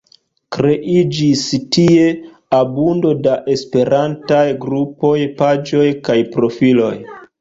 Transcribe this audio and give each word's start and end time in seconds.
Kreiĝis 0.55 1.41
tie 1.75 2.07
abundo 2.59 3.11
da 3.27 3.35
Esperantaj 3.57 4.43
grupoj, 4.65 5.15
paĝoj 5.43 5.87
kaj 6.09 6.17
profiloj. 6.39 6.95